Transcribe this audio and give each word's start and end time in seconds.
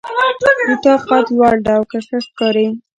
د 0.69 0.71
تا 0.83 0.93
قد 1.07 1.25
لوړ 1.37 1.55
ده 1.65 1.73
او 1.77 1.83
ښه 1.89 2.19
ښکاري 2.25 2.67